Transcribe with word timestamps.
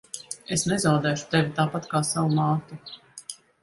Es 0.55 0.63
nezaudēšu 0.71 1.29
tevi 1.35 1.55
tāpat 1.61 1.89
kā 1.95 2.05
savu 2.11 2.37
māti. 2.43 2.85